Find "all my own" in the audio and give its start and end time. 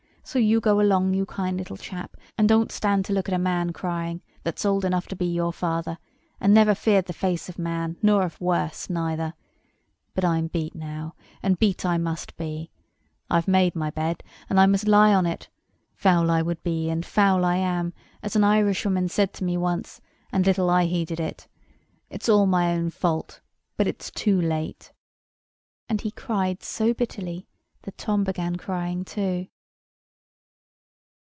22.29-22.89